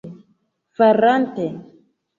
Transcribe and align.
farante 0.79 1.47